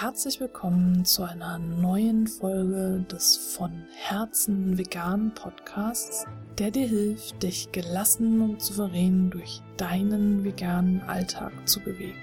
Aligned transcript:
Herzlich 0.00 0.40
willkommen 0.40 1.04
zu 1.04 1.24
einer 1.24 1.58
neuen 1.58 2.26
Folge 2.26 3.04
des 3.12 3.36
von 3.36 3.84
Herzen 3.94 4.78
veganen 4.78 5.34
Podcasts, 5.34 6.24
der 6.58 6.70
dir 6.70 6.86
hilft, 6.86 7.42
dich 7.42 7.70
gelassen 7.70 8.40
und 8.40 8.62
souverän 8.62 9.28
durch 9.28 9.60
deinen 9.76 10.42
veganen 10.42 11.02
Alltag 11.02 11.52
zu 11.66 11.80
bewegen. 11.80 12.16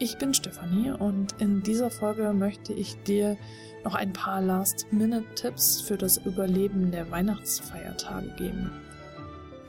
Ich 0.00 0.18
bin 0.18 0.34
Stefanie 0.34 0.90
und 0.90 1.32
in 1.40 1.62
dieser 1.62 1.90
Folge 1.90 2.34
möchte 2.34 2.74
ich 2.74 3.02
dir 3.04 3.38
noch 3.82 3.94
ein 3.94 4.12
paar 4.12 4.42
Last-Minute-Tipps 4.42 5.80
für 5.80 5.96
das 5.96 6.18
Überleben 6.18 6.90
der 6.90 7.10
Weihnachtsfeiertage 7.10 8.34
geben. 8.36 8.70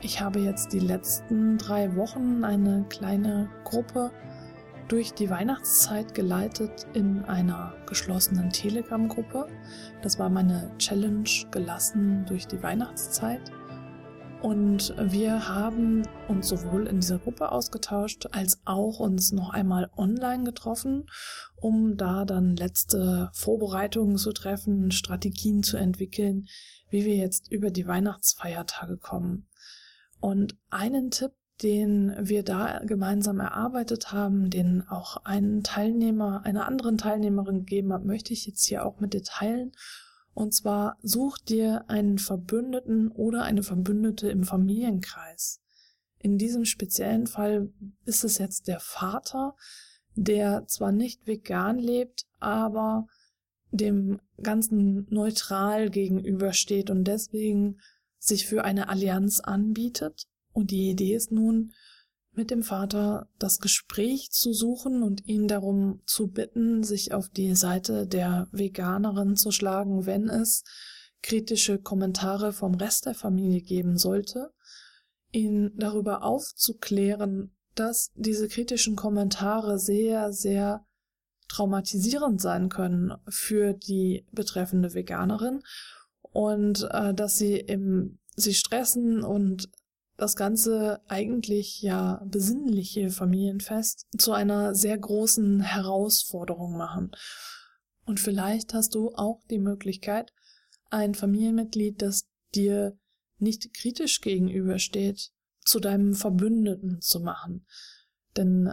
Ich 0.02 0.20
habe 0.20 0.40
jetzt 0.40 0.74
die 0.74 0.80
letzten 0.80 1.58
drei 1.58 1.96
Wochen 1.96 2.44
eine 2.44 2.84
kleine 2.90 3.50
Gruppe 3.64 4.12
durch 4.92 5.14
die 5.14 5.30
Weihnachtszeit 5.30 6.14
geleitet 6.14 6.86
in 6.94 7.24
einer 7.24 7.74
geschlossenen 7.86 8.50
Telegram-Gruppe. 8.50 9.48
Das 10.02 10.20
war 10.20 10.30
meine 10.30 10.70
Challenge 10.80 11.30
gelassen 11.50 12.26
durch 12.28 12.46
die 12.46 12.62
Weihnachtszeit. 12.62 13.40
Und 14.42 14.94
wir 15.00 15.48
haben 15.48 16.04
uns 16.28 16.50
sowohl 16.50 16.88
in 16.88 17.00
dieser 17.00 17.20
Gruppe 17.20 17.54
ausgetauscht 17.54 18.28
als 18.34 18.60
auch 18.66 19.00
uns 19.00 19.32
noch 19.32 19.52
einmal 19.52 19.90
online 19.96 20.44
getroffen, 20.44 21.06
um 21.56 21.96
da 21.96 22.26
dann 22.26 22.58
letzte 22.58 23.30
Vorbereitungen 23.34 24.18
zu 24.18 24.34
treffen, 24.34 24.92
Strategien 24.92 25.64
zu 25.64 25.78
entwickeln, 25.78 26.48
wie 26.90 27.06
wir 27.06 27.16
jetzt 27.16 27.50
über 27.50 27.72
die 27.72 27.88
Weihnachtsfeiertage 27.88 28.98
kommen. 28.98 29.48
Und 30.20 30.58
einen 30.70 31.12
Tipp 31.12 31.32
den 31.62 32.16
wir 32.20 32.44
da 32.44 32.80
gemeinsam 32.80 33.40
erarbeitet 33.40 34.12
haben, 34.12 34.50
den 34.50 34.88
auch 34.88 35.18
einen 35.26 35.64
Teilnehmer, 35.64 36.42
einer 36.44 36.66
anderen 36.68 36.98
Teilnehmerin 36.98 37.60
gegeben 37.60 37.94
hat, 37.94 38.04
möchte 38.04 38.34
ich 38.34 38.48
jetzt 38.48 38.66
hier 38.66 38.86
auch 38.86 39.00
mit 39.00 39.14
dir 39.14 39.24
teilen. 39.24 39.72
Und 40.34 40.54
zwar 40.54 40.98
such 41.04 41.38
dir 41.38 41.86
einen 41.90 42.18
Verbündeten 42.18 43.10
oder 43.10 43.44
eine 43.44 43.64
Verbündete 43.64 44.30
im 44.30 44.44
Familienkreis. 44.44 45.62
In 46.20 46.38
diesem 46.38 46.66
speziellen 46.66 47.28
Fall 47.28 47.70
ist 48.06 48.24
es 48.24 48.38
jetzt 48.38 48.68
der 48.68 48.80
Vater, 48.80 49.56
der 50.16 50.68
zwar 50.68 50.92
nicht 50.92 51.28
vegan 51.28 51.78
lebt, 51.78 52.26
aber 52.40 53.08
dem 53.72 54.20
Ganzen 54.42 55.08
neutral 55.10 55.90
gegenübersteht 55.90 56.90
und 56.90 57.06
deswegen 57.06 57.80
sich 58.20 58.46
für 58.46 58.64
eine 58.64 58.90
Allianz 58.90 59.40
anbietet 59.40 60.28
und 60.54 60.72
die 60.72 60.90
Idee 60.90 61.16
ist 61.16 61.32
nun, 61.32 61.72
mit 62.34 62.50
dem 62.50 62.64
Vater 62.64 63.28
das 63.40 63.60
Gespräch 63.60 64.32
zu 64.32 64.54
suchen 64.54 65.04
und 65.04 65.28
ihn 65.28 65.48
darum 65.48 66.02
zu 66.06 66.28
bitten, 66.28 66.84
sich 66.84 67.14
auf 67.14 67.28
die 67.30 67.56
Seite 67.56 68.08
der 68.08 68.48
Veganerin 68.52 69.36
zu 69.36 69.52
schlagen, 69.52 70.06
wenn 70.06 70.30
es 70.30 70.64
kritische 71.22 71.78
Kommentare 71.78 72.54
vom 72.54 72.76
Rest 72.76 73.06
der 73.06 73.16
Familie 73.16 73.62
geben 73.62 73.98
sollte, 73.98 74.52
ihn 75.32 75.72
darüber 75.76 76.24
aufzuklären, 76.24 77.54
dass 77.76 78.12
diese 78.16 78.48
kritischen 78.48 78.96
Kommentare 78.96 79.78
sehr, 79.78 80.32
sehr 80.34 80.86
traumatisierend 81.48 82.40
sein 82.42 82.70
können 82.70 83.14
für 83.28 83.74
die 83.74 84.26
betreffende 84.32 84.94
Veganerin 84.94 85.62
und 86.22 86.88
äh, 86.92 87.14
dass 87.14 87.38
sie 87.38 87.58
im 87.58 88.20
sie 88.36 88.54
stressen 88.54 89.24
und 89.24 89.70
das 90.22 90.36
ganze 90.36 91.02
eigentlich 91.08 91.82
ja 91.82 92.22
besinnliche 92.26 93.10
Familienfest 93.10 94.06
zu 94.16 94.34
einer 94.34 94.76
sehr 94.76 94.96
großen 94.96 95.62
Herausforderung 95.62 96.78
machen. 96.78 97.12
Und 98.06 98.20
vielleicht 98.20 98.76
hast 98.76 98.94
du 98.94 99.16
auch 99.16 99.42
die 99.50 99.58
Möglichkeit, 99.58 100.32
ein 100.92 101.16
Familienmitglied, 101.16 102.04
das 102.04 102.28
dir 102.54 102.96
nicht 103.40 103.74
kritisch 103.74 104.22
gegenübersteht, 104.22 105.32
zu 105.66 105.80
deinem 105.80 106.14
Verbündeten 106.14 107.02
zu 107.02 107.20
machen. 107.20 107.66
Denn 108.38 108.72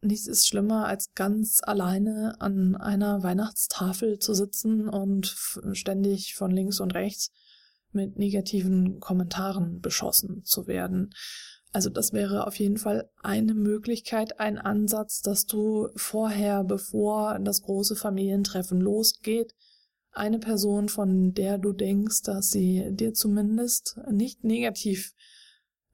nichts 0.00 0.26
ist 0.26 0.48
schlimmer, 0.48 0.86
als 0.86 1.14
ganz 1.14 1.60
alleine 1.62 2.40
an 2.40 2.74
einer 2.74 3.22
Weihnachtstafel 3.22 4.18
zu 4.18 4.34
sitzen 4.34 4.88
und 4.88 5.36
ständig 5.72 6.34
von 6.34 6.50
links 6.50 6.80
und 6.80 6.94
rechts 6.94 7.30
mit 7.94 8.18
negativen 8.18 9.00
Kommentaren 9.00 9.80
beschossen 9.80 10.44
zu 10.44 10.66
werden. 10.66 11.14
Also 11.72 11.90
das 11.90 12.12
wäre 12.12 12.46
auf 12.46 12.58
jeden 12.58 12.76
Fall 12.76 13.10
eine 13.22 13.54
Möglichkeit, 13.54 14.38
ein 14.38 14.58
Ansatz, 14.58 15.22
dass 15.22 15.46
du 15.46 15.88
vorher, 15.96 16.62
bevor 16.62 17.38
das 17.40 17.62
große 17.62 17.96
Familientreffen 17.96 18.80
losgeht, 18.80 19.54
eine 20.12 20.38
Person, 20.38 20.88
von 20.88 21.34
der 21.34 21.58
du 21.58 21.72
denkst, 21.72 22.22
dass 22.22 22.50
sie 22.50 22.90
dir 22.92 23.12
zumindest 23.12 23.98
nicht 24.08 24.44
negativ 24.44 25.14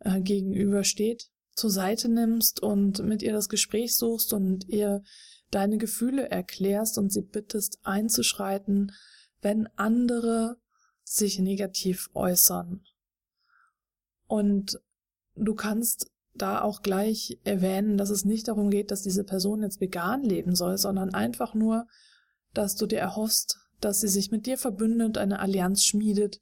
äh, 0.01 0.21
gegenübersteht, 0.21 1.31
zur 1.55 1.71
Seite 1.71 2.11
nimmst 2.11 2.63
und 2.63 3.03
mit 3.03 3.23
ihr 3.23 3.33
das 3.33 3.49
Gespräch 3.49 3.97
suchst 3.97 4.35
und 4.35 4.69
ihr 4.69 5.03
deine 5.51 5.79
Gefühle 5.79 6.31
erklärst 6.31 6.99
und 6.99 7.11
sie 7.11 7.23
bittest 7.23 7.79
einzuschreiten, 7.83 8.93
wenn 9.41 9.67
andere 9.77 10.60
sich 11.11 11.41
negativ 11.41 12.09
äußern. 12.15 12.85
Und 14.29 14.81
du 15.35 15.55
kannst 15.55 16.13
da 16.35 16.63
auch 16.63 16.83
gleich 16.83 17.41
erwähnen, 17.43 17.99
dass 17.99 18.11
es 18.11 18.25
nicht 18.25 18.47
darum 18.47 18.71
geht, 18.71 18.93
dass 18.93 19.03
diese 19.03 19.25
Person 19.25 19.63
jetzt 19.63 19.81
vegan 19.81 20.23
leben 20.23 20.55
soll, 20.55 20.79
sondern 20.79 21.13
einfach 21.13 21.55
nur, 21.55 21.89
dass 22.55 22.77
du 22.77 22.87
dir 22.87 23.01
erhoffst, 23.01 23.59
dass 23.81 24.01
sie 24.01 24.09
sich 24.09 24.31
mit 24.31 24.47
dir 24.47 24.57
verbündet, 24.57 25.19
eine 25.19 25.41
Allianz 25.41 25.85
schmiedet 25.85 26.41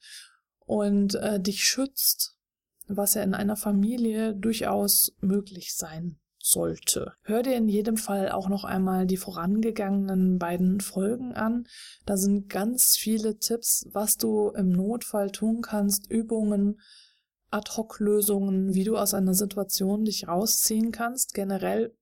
und 0.67 1.15
äh, 1.15 1.41
dich 1.41 1.65
schützt, 1.65 2.37
was 2.89 3.15
ja 3.15 3.23
in 3.23 3.35
einer 3.35 3.57
Familie 3.57 4.35
durchaus 4.35 5.15
möglich 5.21 5.75
sein 5.75 6.19
sollte. 6.49 7.13
Hör 7.23 7.43
dir 7.43 7.57
in 7.57 7.69
jedem 7.69 7.97
Fall 7.97 8.31
auch 8.31 8.49
noch 8.49 8.65
einmal 8.65 9.07
die 9.07 9.17
vorangegangenen 9.17 10.39
beiden 10.39 10.81
Folgen 10.81 11.35
an. 11.35 11.67
Da 12.07 12.17
sind 12.17 12.49
ganz 12.49 12.97
viele 12.97 13.39
Tipps, 13.39 13.87
was 13.93 14.17
du 14.17 14.51
im 14.51 14.71
Notfall 14.71 15.31
tun 15.31 15.61
kannst, 15.61 16.11
Übungen, 16.11 16.81
Ad-hoc-Lösungen, 17.51 18.75
wie 18.75 18.85
du 18.85 18.97
aus 18.97 19.15
einer 19.15 19.35
Situation 19.35 20.05
dich 20.05 20.27
rausziehen 20.27 20.91
kannst. 20.91 21.35
Generell 21.35 21.95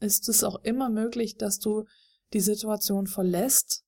ist 0.00 0.28
es 0.28 0.44
auch 0.44 0.62
immer 0.62 0.90
möglich, 0.90 1.36
dass 1.36 1.58
du 1.58 1.84
die 2.32 2.40
Situation 2.40 3.06
verlässt, 3.06 3.84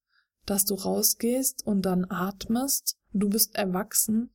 dass 0.46 0.64
du 0.64 0.74
rausgehst 0.74 1.66
und 1.66 1.82
dann 1.82 2.06
atmest. 2.10 2.96
Du 3.12 3.28
bist 3.28 3.54
erwachsen 3.54 4.32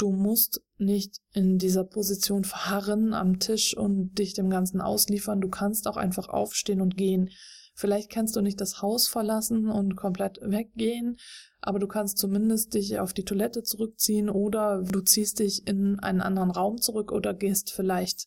Du 0.00 0.12
musst 0.12 0.62
nicht 0.78 1.18
in 1.34 1.58
dieser 1.58 1.84
Position 1.84 2.44
verharren 2.44 3.12
am 3.12 3.38
Tisch 3.38 3.76
und 3.76 4.14
dich 4.18 4.32
dem 4.32 4.48
Ganzen 4.48 4.80
ausliefern. 4.80 5.42
Du 5.42 5.50
kannst 5.50 5.86
auch 5.86 5.98
einfach 5.98 6.30
aufstehen 6.30 6.80
und 6.80 6.96
gehen. 6.96 7.28
Vielleicht 7.74 8.10
kannst 8.10 8.34
du 8.34 8.40
nicht 8.40 8.62
das 8.62 8.80
Haus 8.80 9.08
verlassen 9.08 9.68
und 9.68 9.96
komplett 9.96 10.40
weggehen, 10.40 11.18
aber 11.60 11.78
du 11.78 11.86
kannst 11.86 12.16
zumindest 12.16 12.72
dich 12.72 12.98
auf 12.98 13.12
die 13.12 13.26
Toilette 13.26 13.62
zurückziehen 13.62 14.30
oder 14.30 14.82
du 14.82 15.02
ziehst 15.02 15.38
dich 15.38 15.66
in 15.68 15.98
einen 15.98 16.22
anderen 16.22 16.50
Raum 16.50 16.80
zurück 16.80 17.12
oder 17.12 17.34
gehst 17.34 17.70
vielleicht 17.70 18.26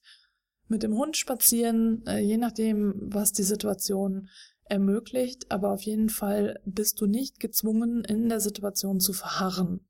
mit 0.68 0.84
dem 0.84 0.96
Hund 0.96 1.18
spazieren, 1.18 2.06
äh, 2.06 2.20
je 2.20 2.38
nachdem, 2.38 2.94
was 3.00 3.32
die 3.32 3.42
Situation 3.42 4.30
ermöglicht. 4.66 5.52
Aber 5.52 5.72
auf 5.72 5.82
jeden 5.82 6.10
Fall 6.10 6.60
bist 6.66 7.02
du 7.02 7.08
nicht 7.08 7.40
gezwungen, 7.40 8.04
in 8.04 8.30
der 8.30 8.42
Situation 8.42 9.00
zu 9.00 9.12
verharren. 9.12 9.88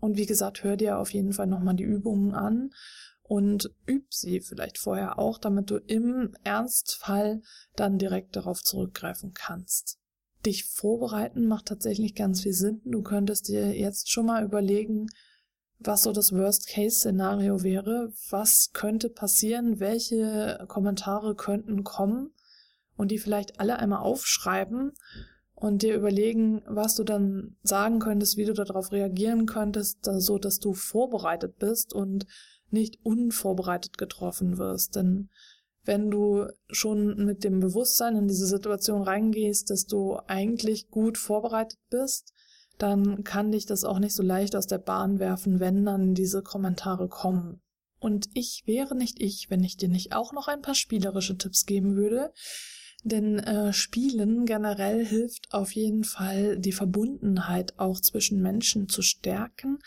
Und 0.00 0.16
wie 0.16 0.26
gesagt, 0.26 0.62
hör 0.62 0.76
dir 0.76 0.98
auf 0.98 1.12
jeden 1.12 1.32
Fall 1.32 1.46
nochmal 1.46 1.74
die 1.74 1.84
Übungen 1.84 2.34
an 2.34 2.70
und 3.22 3.70
üb 3.88 4.12
sie 4.12 4.40
vielleicht 4.40 4.78
vorher 4.78 5.18
auch, 5.18 5.38
damit 5.38 5.70
du 5.70 5.76
im 5.76 6.34
Ernstfall 6.44 7.42
dann 7.74 7.98
direkt 7.98 8.36
darauf 8.36 8.62
zurückgreifen 8.62 9.32
kannst. 9.34 9.98
Dich 10.44 10.64
vorbereiten 10.64 11.46
macht 11.46 11.66
tatsächlich 11.66 12.14
ganz 12.14 12.42
viel 12.42 12.52
Sinn. 12.52 12.80
Du 12.84 13.02
könntest 13.02 13.48
dir 13.48 13.76
jetzt 13.76 14.10
schon 14.10 14.26
mal 14.26 14.44
überlegen, 14.44 15.08
was 15.78 16.02
so 16.02 16.12
das 16.12 16.32
Worst-Case-Szenario 16.32 17.62
wäre, 17.62 18.12
was 18.30 18.70
könnte 18.72 19.10
passieren, 19.10 19.80
welche 19.80 20.64
Kommentare 20.68 21.34
könnten 21.34 21.84
kommen 21.84 22.30
und 22.96 23.10
die 23.10 23.18
vielleicht 23.18 23.60
alle 23.60 23.78
einmal 23.78 24.00
aufschreiben 24.00 24.92
und 25.56 25.82
dir 25.82 25.96
überlegen, 25.96 26.62
was 26.66 26.94
du 26.94 27.02
dann 27.02 27.56
sagen 27.62 27.98
könntest, 27.98 28.36
wie 28.36 28.44
du 28.44 28.52
darauf 28.52 28.92
reagieren 28.92 29.46
könntest, 29.46 30.04
so 30.04 30.38
dass 30.38 30.60
du 30.60 30.74
vorbereitet 30.74 31.58
bist 31.58 31.94
und 31.94 32.26
nicht 32.70 32.98
unvorbereitet 33.02 33.96
getroffen 33.96 34.58
wirst. 34.58 34.96
Denn 34.96 35.30
wenn 35.84 36.10
du 36.10 36.46
schon 36.68 37.24
mit 37.24 37.42
dem 37.42 37.60
Bewusstsein 37.60 38.16
in 38.16 38.28
diese 38.28 38.46
Situation 38.46 39.02
reingehst, 39.02 39.70
dass 39.70 39.86
du 39.86 40.18
eigentlich 40.26 40.90
gut 40.90 41.16
vorbereitet 41.16 41.78
bist, 41.90 42.34
dann 42.76 43.24
kann 43.24 43.52
dich 43.52 43.64
das 43.64 43.84
auch 43.84 43.98
nicht 43.98 44.14
so 44.14 44.22
leicht 44.22 44.54
aus 44.54 44.66
der 44.66 44.78
Bahn 44.78 45.18
werfen, 45.18 45.58
wenn 45.58 45.86
dann 45.86 46.12
diese 46.12 46.42
Kommentare 46.42 47.08
kommen. 47.08 47.62
Und 47.98 48.28
ich 48.34 48.64
wäre 48.66 48.94
nicht 48.94 49.22
ich, 49.22 49.48
wenn 49.48 49.64
ich 49.64 49.78
dir 49.78 49.88
nicht 49.88 50.12
auch 50.12 50.34
noch 50.34 50.48
ein 50.48 50.60
paar 50.60 50.74
spielerische 50.74 51.38
Tipps 51.38 51.64
geben 51.64 51.96
würde, 51.96 52.32
Denn 53.06 53.38
äh, 53.38 53.72
Spielen 53.72 54.46
generell 54.46 55.06
hilft 55.06 55.52
auf 55.52 55.70
jeden 55.70 56.02
Fall, 56.02 56.58
die 56.58 56.72
Verbundenheit 56.72 57.78
auch 57.78 58.00
zwischen 58.00 58.42
Menschen 58.42 58.88
zu 58.88 59.00
stärken. 59.00 59.78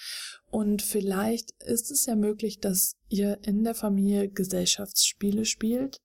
Und 0.50 0.82
vielleicht 0.82 1.52
ist 1.64 1.92
es 1.92 2.06
ja 2.06 2.16
möglich, 2.16 2.62
dass 2.62 2.96
ihr 3.10 3.38
in 3.42 3.66
der 3.66 3.76
Familie 3.76 4.30
Gesellschaftsspiele 4.30 5.44
spielt. 5.44 6.00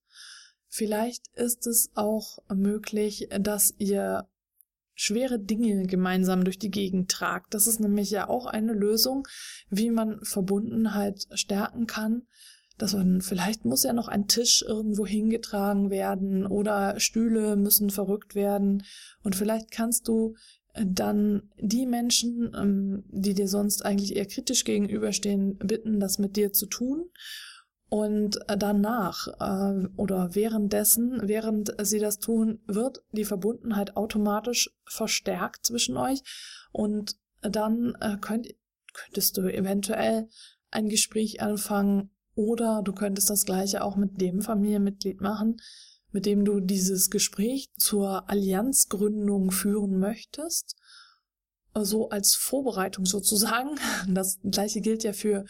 Vielleicht 0.68 1.28
ist 1.36 1.68
es 1.68 1.92
auch 1.94 2.38
möglich, 2.52 3.28
dass 3.38 3.72
ihr 3.78 4.26
schwere 4.96 5.38
Dinge 5.38 5.86
gemeinsam 5.86 6.42
durch 6.42 6.58
die 6.58 6.72
Gegend 6.72 7.12
tragt. 7.12 7.54
Das 7.54 7.68
ist 7.68 7.78
nämlich 7.78 8.10
ja 8.10 8.28
auch 8.28 8.46
eine 8.46 8.72
Lösung, 8.72 9.28
wie 9.70 9.90
man 9.90 10.18
Verbundenheit 10.24 11.28
stärken 11.34 11.86
kann 11.86 12.22
dass 12.78 12.94
man, 12.94 13.20
vielleicht 13.20 13.64
muss 13.64 13.84
ja 13.84 13.92
noch 13.92 14.08
ein 14.08 14.26
Tisch 14.26 14.64
irgendwo 14.66 15.06
hingetragen 15.06 15.90
werden 15.90 16.46
oder 16.46 16.98
Stühle 16.98 17.56
müssen 17.56 17.90
verrückt 17.90 18.34
werden 18.34 18.84
und 19.22 19.36
vielleicht 19.36 19.70
kannst 19.70 20.08
du 20.08 20.34
äh, 20.74 20.84
dann 20.86 21.50
die 21.58 21.86
Menschen, 21.86 22.52
ähm, 22.56 23.04
die 23.08 23.34
dir 23.34 23.48
sonst 23.48 23.84
eigentlich 23.84 24.16
eher 24.16 24.26
kritisch 24.26 24.64
gegenüberstehen, 24.64 25.56
bitten, 25.58 26.00
das 26.00 26.18
mit 26.18 26.36
dir 26.36 26.52
zu 26.52 26.66
tun. 26.66 27.10
Und 27.88 28.38
äh, 28.48 28.56
danach 28.56 29.28
äh, 29.38 29.86
oder 29.96 30.34
währenddessen, 30.34 31.20
während 31.28 31.74
sie 31.82 32.00
das 32.00 32.18
tun, 32.18 32.60
wird 32.66 33.04
die 33.12 33.24
Verbundenheit 33.24 33.96
automatisch 33.96 34.70
verstärkt 34.84 35.64
zwischen 35.66 35.96
euch 35.96 36.22
und 36.72 37.16
dann 37.42 37.94
könnt, 38.22 38.48
könntest 38.94 39.36
du 39.36 39.42
eventuell 39.42 40.28
ein 40.70 40.88
Gespräch 40.88 41.42
anfangen, 41.42 42.13
oder 42.34 42.82
du 42.82 42.92
könntest 42.92 43.30
das 43.30 43.44
gleiche 43.44 43.82
auch 43.82 43.96
mit 43.96 44.20
dem 44.20 44.40
Familienmitglied 44.40 45.20
machen, 45.20 45.60
mit 46.12 46.26
dem 46.26 46.44
du 46.44 46.60
dieses 46.60 47.10
Gespräch 47.10 47.68
zur 47.76 48.28
Allianzgründung 48.30 49.50
führen 49.50 49.98
möchtest. 49.98 50.76
So 51.76 52.08
als 52.08 52.34
Vorbereitung 52.34 53.04
sozusagen. 53.04 53.70
Das 54.08 54.38
gleiche 54.48 54.80
gilt 54.80 55.02
ja 55.02 55.12
für, 55.12 55.44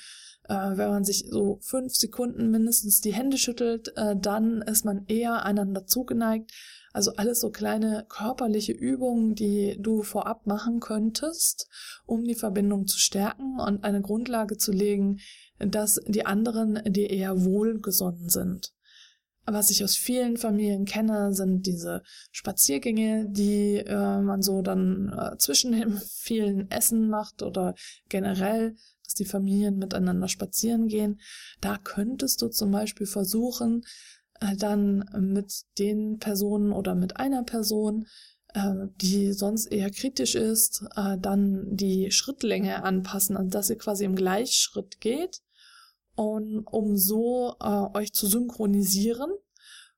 äh, 0.44 0.54
wenn 0.54 0.88
man 0.88 1.04
sich 1.04 1.26
so 1.28 1.58
fünf 1.60 1.94
Sekunden 1.94 2.50
mindestens 2.50 3.02
die 3.02 3.12
Hände 3.12 3.36
schüttelt, 3.36 3.92
äh, 3.96 4.16
dann 4.16 4.62
ist 4.62 4.86
man 4.86 5.04
eher 5.06 5.44
einander 5.44 5.84
zugeneigt. 5.86 6.50
Also 6.94 7.16
alles 7.16 7.40
so 7.40 7.50
kleine 7.50 8.06
körperliche 8.08 8.70
Übungen, 8.70 9.34
die 9.34 9.76
du 9.80 10.04
vorab 10.04 10.46
machen 10.46 10.78
könntest, 10.78 11.68
um 12.06 12.22
die 12.22 12.36
Verbindung 12.36 12.86
zu 12.86 13.00
stärken 13.00 13.58
und 13.58 13.82
eine 13.82 14.00
Grundlage 14.00 14.58
zu 14.58 14.70
legen, 14.70 15.18
dass 15.58 16.00
die 16.06 16.24
anderen 16.24 16.80
dir 16.86 17.10
eher 17.10 17.44
wohlgesonnen 17.44 18.28
sind. 18.28 18.72
Was 19.44 19.70
ich 19.70 19.82
aus 19.82 19.96
vielen 19.96 20.36
Familien 20.36 20.84
kenne, 20.84 21.34
sind 21.34 21.66
diese 21.66 22.04
Spaziergänge, 22.30 23.26
die 23.28 23.78
äh, 23.78 24.20
man 24.20 24.40
so 24.40 24.62
dann 24.62 25.08
äh, 25.08 25.36
zwischen 25.36 25.72
den 25.72 25.98
vielen 26.20 26.70
Essen 26.70 27.08
macht 27.08 27.42
oder 27.42 27.74
generell, 28.08 28.76
dass 29.02 29.14
die 29.14 29.24
Familien 29.24 29.78
miteinander 29.78 30.28
spazieren 30.28 30.86
gehen. 30.86 31.20
Da 31.60 31.76
könntest 31.76 32.40
du 32.40 32.48
zum 32.48 32.70
Beispiel 32.70 33.08
versuchen, 33.08 33.84
dann 34.56 35.04
mit 35.18 35.64
den 35.78 36.18
Personen 36.18 36.72
oder 36.72 36.94
mit 36.94 37.16
einer 37.16 37.44
Person, 37.44 38.06
äh, 38.54 38.88
die 39.00 39.32
sonst 39.32 39.66
eher 39.66 39.90
kritisch 39.90 40.34
ist, 40.34 40.84
äh, 40.96 41.18
dann 41.18 41.76
die 41.76 42.10
Schrittlänge 42.10 42.82
anpassen, 42.82 43.36
also 43.36 43.50
dass 43.50 43.70
ihr 43.70 43.78
quasi 43.78 44.04
im 44.04 44.16
Gleichschritt 44.16 45.00
geht 45.00 45.42
und 46.14 46.64
um 46.66 46.96
so 46.96 47.56
äh, 47.60 47.86
euch 47.96 48.12
zu 48.12 48.26
synchronisieren. 48.26 49.30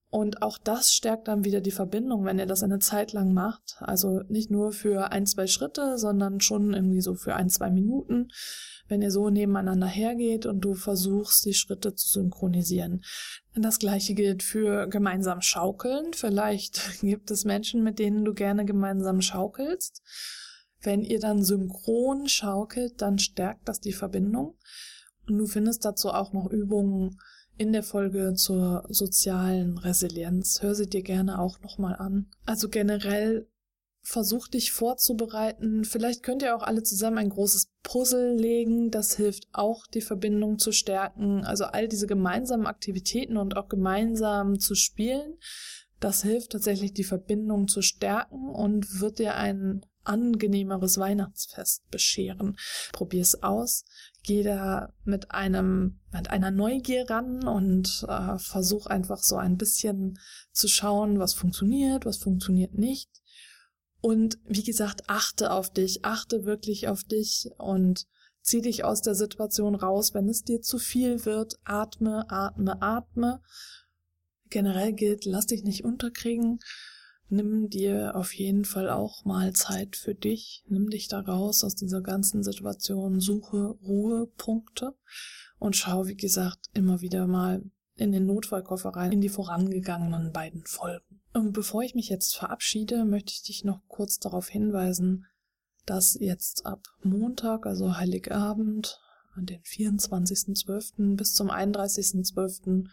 Und 0.09 0.41
auch 0.41 0.57
das 0.57 0.93
stärkt 0.93 1.29
dann 1.29 1.45
wieder 1.45 1.61
die 1.61 1.73
Verbindung, 1.73 2.25
wenn 2.25 2.39
ihr 2.39 2.47
das 2.47 2.63
eine 2.63 2.79
Zeit 2.79 3.13
lang 3.13 3.35
macht. 3.35 3.77
Also 3.81 4.21
nicht 4.29 4.51
nur 4.51 4.73
für 4.73 5.11
ein, 5.13 5.27
zwei 5.27 5.47
Schritte, 5.47 5.99
sondern 5.99 6.41
schon 6.41 6.73
irgendwie 6.73 7.01
so 7.01 7.15
für 7.17 7.35
ein, 7.35 7.51
zwei 7.51 7.71
Minuten, 7.71 8.29
wenn 8.89 9.03
ihr 9.03 9.11
so 9.11 9.31
nebeneinander 9.31 9.87
hergeht 9.87 10.47
und 10.47 10.61
du 10.61 10.75
versuchst, 10.75 11.45
die 11.45 11.55
Schritte 11.55 11.95
zu 11.95 12.09
synchronisieren. 12.09 13.03
Das 13.55 13.79
gleiche 13.79 14.15
gilt 14.15 14.43
für 14.43 14.87
gemeinsam 14.87 15.41
schaukeln. 15.41 16.13
Vielleicht 16.13 16.81
gibt 17.01 17.31
es 17.31 17.45
Menschen, 17.45 17.83
mit 17.83 17.99
denen 17.99 18.25
du 18.25 18.35
gerne 18.35 18.65
gemeinsam 18.65 19.21
schaukelst. 19.21 20.03
Wenn 20.81 21.03
ihr 21.03 21.21
dann 21.21 21.43
synchron 21.43 22.29
schaukelt, 22.29 23.01
dann 23.03 23.19
stärkt 23.19 23.69
das 23.69 23.81
die 23.81 23.93
Verbindung. 23.93 24.57
Und 25.27 25.39
du 25.39 25.47
findest 25.47 25.85
dazu 25.85 26.11
auch 26.11 26.33
noch 26.33 26.51
Übungen 26.51 27.19
in 27.59 27.73
der 27.73 27.83
Folge 27.83 28.35
zur 28.35 28.85
sozialen 28.89 29.79
Resilienz. 29.79 30.63
Hör 30.63 30.75
sie 30.75 30.89
dir 30.89 31.03
gerne 31.03 31.41
auch 31.41 31.61
nochmal 31.61 31.97
an. 31.97 32.31
Also 32.45 32.69
generell 32.69 33.49
versuch 34.09 34.47
dich 34.47 34.71
vorzubereiten. 34.71 35.85
Vielleicht 35.85 36.23
könnt 36.23 36.43
ihr 36.43 36.55
auch 36.55 36.63
alle 36.63 36.85
zusammen 36.85 37.19
ein 37.19 37.29
großes 37.29 37.73
Puzzle 37.83 38.37
legen. 38.37 38.93
Das 38.93 39.17
hilft 39.17 39.49
auch, 39.53 39.85
die 39.89 40.01
Verbindung 40.01 40.61
zu 40.61 40.71
stärken. 40.71 41.45
Also 41.45 41.65
all 41.65 41.89
diese 41.89 42.07
gemeinsamen 42.07 42.69
Aktivitäten 42.69 43.37
und 43.37 43.57
auch 43.57 43.69
gemeinsam 43.69 44.61
zu 44.61 44.77
spielen. 44.77 45.35
Das 45.99 46.23
hilft 46.23 46.53
tatsächlich, 46.53 46.95
die 46.95 47.03
Verbindung 47.03 47.67
zu 47.67 47.83
stärken 47.83 48.49
und 48.49 49.01
wird 49.01 49.19
dir 49.19 49.35
ein 49.35 49.85
angenehmeres 50.05 50.99
Weihnachtsfest 50.99 51.91
bescheren. 51.91 52.57
Probier's 52.93 53.43
aus. 53.43 53.85
Geh 54.23 54.45
da 54.45 54.93
mit 55.03 55.33
einem, 55.33 55.99
mit 56.13 56.31
einer 56.31 56.53
Neugier 56.53 57.11
ran 57.11 57.49
und 57.49 58.07
äh, 58.09 58.39
versuch 58.39 58.87
einfach 58.87 59.19
so 59.25 59.35
ein 59.35 59.57
bisschen 59.57 60.21
zu 60.53 60.69
schauen, 60.69 61.19
was 61.19 61.35
funktioniert, 61.35 62.07
was 62.07 62.19
funktioniert 62.19 62.75
nicht. 62.75 63.11
Und 64.07 64.39
wie 64.47 64.63
gesagt, 64.63 65.03
achte 65.09 65.51
auf 65.51 65.73
dich, 65.73 66.05
achte 66.05 66.45
wirklich 66.45 66.87
auf 66.87 67.03
dich 67.03 67.51
und 67.59 68.07
zieh 68.41 68.61
dich 68.61 68.85
aus 68.85 69.03
der 69.03 69.17
Situation 69.17 69.75
raus. 69.75 70.15
Wenn 70.15 70.29
es 70.29 70.45
dir 70.45 70.63
zu 70.63 70.79
viel 70.79 71.25
wird, 71.25 71.59
atme, 71.65 72.31
atme, 72.31 72.81
atme. 72.81 73.41
Generell 74.49 74.93
gilt, 74.93 75.25
lass 75.25 75.47
dich 75.47 75.65
nicht 75.65 75.85
unterkriegen 75.85 76.61
nimm 77.29 77.69
dir 77.69 78.15
auf 78.15 78.33
jeden 78.35 78.65
Fall 78.65 78.89
auch 78.89 79.25
mal 79.25 79.53
Zeit 79.53 79.97
für 79.97 80.15
dich, 80.15 80.65
nimm 80.69 80.91
dich 80.91 81.09
da 81.09 81.21
raus 81.21 81.65
aus 81.65 81.75
dieser 81.75 82.01
ganzen 82.01 82.43
Situation, 82.43 83.21
suche 83.21 83.77
Ruhepunkte 83.83 84.95
und 85.59 85.77
schau, 85.77 86.07
wie 86.07 86.17
gesagt, 86.17 86.71
immer 86.75 87.01
wieder 87.01 87.27
mal 87.27 87.63
in 87.97 88.13
den 88.13 88.27
Notfallkoffer 88.27 88.91
rein, 88.91 89.13
in 89.13 89.21
die 89.21 89.29
vorangegangenen 89.29 90.33
beiden 90.33 90.65
Folgen. 90.67 91.16
Und 91.37 91.53
bevor 91.53 91.83
ich 91.83 91.95
mich 91.95 92.09
jetzt 92.09 92.35
verabschiede, 92.35 93.05
möchte 93.05 93.31
ich 93.33 93.43
dich 93.43 93.65
noch 93.65 93.81
kurz 93.89 94.19
darauf 94.19 94.49
hinweisen, 94.49 95.27
dass 95.85 96.17
jetzt 96.19 96.65
ab 96.65 96.83
Montag, 97.03 97.67
also 97.67 97.97
Heiligabend, 97.97 98.99
an 99.35 99.45
den 99.45 99.61
24.12. 99.61 101.17
bis 101.17 101.35
zum 101.35 101.51
31.12. 101.51 102.87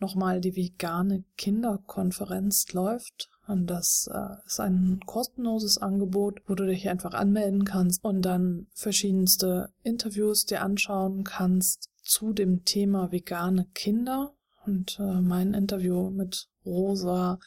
nochmal 0.00 0.40
die 0.40 0.56
vegane 0.56 1.22
Kinderkonferenz 1.36 2.72
läuft 2.72 3.30
und 3.46 3.68
das 3.68 4.10
äh, 4.12 4.44
ist 4.44 4.58
ein 4.58 5.00
kostenloses 5.06 5.78
Angebot, 5.78 6.40
wo 6.48 6.56
du 6.56 6.66
dich 6.66 6.88
einfach 6.88 7.14
anmelden 7.14 7.64
kannst 7.64 8.02
und 8.04 8.22
dann 8.22 8.66
verschiedenste 8.74 9.70
Interviews 9.84 10.44
dir 10.44 10.62
anschauen 10.62 11.22
kannst 11.22 11.90
zu 12.02 12.32
dem 12.32 12.64
Thema 12.64 13.12
vegane 13.12 13.66
Kinder. 13.74 14.34
Und 14.64 14.98
äh, 14.98 15.20
mein 15.20 15.54
Interview 15.54 16.10
mit 16.10 16.48
Rosa 16.64 17.38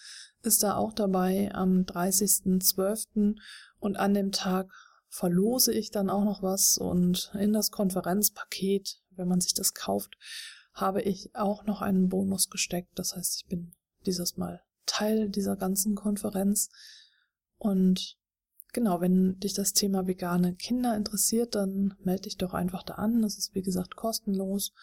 ist 0.41 0.63
da 0.63 0.75
auch 0.75 0.93
dabei 0.93 1.53
am 1.53 1.81
30.12. 1.81 3.35
Und 3.79 3.97
an 3.97 4.13
dem 4.13 4.31
Tag 4.31 4.71
verlose 5.09 5.73
ich 5.73 5.91
dann 5.91 6.09
auch 6.09 6.23
noch 6.23 6.43
was 6.43 6.77
und 6.77 7.31
in 7.33 7.53
das 7.53 7.71
Konferenzpaket, 7.71 8.99
wenn 9.11 9.27
man 9.27 9.41
sich 9.41 9.53
das 9.53 9.73
kauft, 9.73 10.17
habe 10.73 11.01
ich 11.01 11.35
auch 11.35 11.65
noch 11.65 11.81
einen 11.81 12.09
Bonus 12.09 12.49
gesteckt. 12.49 12.97
Das 12.97 13.15
heißt, 13.15 13.41
ich 13.41 13.47
bin 13.47 13.73
dieses 14.05 14.37
Mal 14.37 14.61
Teil 14.85 15.29
dieser 15.29 15.55
ganzen 15.55 15.95
Konferenz. 15.95 16.69
Und 17.57 18.17
genau, 18.71 19.01
wenn 19.01 19.39
dich 19.39 19.53
das 19.53 19.73
Thema 19.73 20.07
vegane 20.07 20.55
Kinder 20.55 20.95
interessiert, 20.95 21.55
dann 21.55 21.95
melde 22.03 22.23
dich 22.23 22.37
doch 22.37 22.53
einfach 22.53 22.83
da 22.83 22.95
an. 22.95 23.21
Das 23.21 23.37
ist 23.37 23.53
wie 23.55 23.61
gesagt 23.61 23.95
kostenlos 23.95 24.73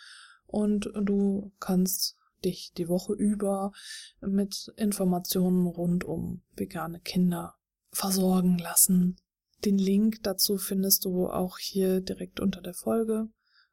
und 0.47 0.91
du 0.95 1.53
kannst 1.61 2.17
dich 2.45 2.73
die 2.77 2.89
Woche 2.89 3.15
über 3.15 3.73
mit 4.21 4.73
Informationen 4.77 5.67
rund 5.67 6.05
um 6.05 6.43
vegane 6.55 7.01
Kinder 7.01 7.55
versorgen 7.91 8.59
lassen. 8.59 9.17
Den 9.65 9.79
Link 9.79 10.23
dazu 10.23 10.59
findest 10.59 11.05
du 11.05 11.29
auch 11.29 11.59
hier 11.59 12.01
direkt 12.01 12.41
unter 12.41 12.61
der 12.61 12.75
Folge 12.75 13.29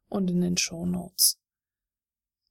und 0.07 0.29
in 0.29 0.41
den 0.41 0.57
Show 0.57 0.85
Notes. 0.85 1.39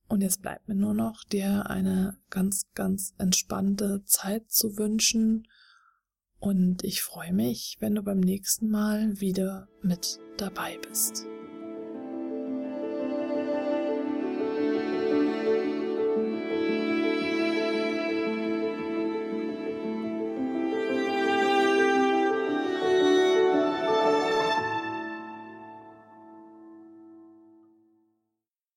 Und 0.09 0.21
jetzt 0.21 0.42
bleibt 0.42 0.69
mir 0.69 0.75
nur 0.75 0.92
noch, 0.92 1.25
dir 1.25 1.71
eine 1.71 2.19
ganz, 2.28 2.66
ganz 2.75 3.14
entspannte 3.16 4.04
Zeit 4.04 4.50
zu 4.50 4.76
wünschen. 4.76 5.49
Und 6.38 6.85
ich 6.85 7.02
freue 7.02 7.33
mich, 7.33 7.78
wenn 7.81 7.95
du 7.95 8.02
beim 8.02 8.21
nächsten 8.21 8.69
Mal 8.69 9.21
wieder 9.21 9.69
mit 9.81 10.21
dabei 10.37 10.76
bist. 10.87 11.25